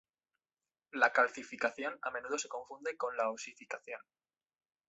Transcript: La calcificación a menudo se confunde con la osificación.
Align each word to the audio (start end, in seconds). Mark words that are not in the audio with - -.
La 0.93 1.13
calcificación 1.13 1.99
a 2.01 2.09
menudo 2.09 2.39
se 2.39 2.47
confunde 2.49 2.97
con 2.97 3.15
la 3.15 3.29
osificación. 3.29 4.01